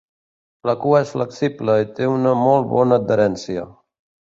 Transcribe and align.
La 0.69 0.75
cua 0.85 1.01
és 1.05 1.11
flexible 1.17 1.77
i 1.85 1.89
té 2.01 2.11
una 2.17 2.35
molt 2.49 2.69
bona 2.77 3.03
adherència. 3.03 3.73